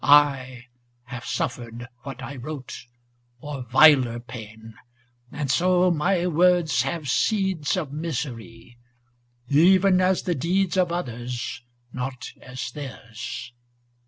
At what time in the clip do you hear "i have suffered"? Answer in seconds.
0.03-1.87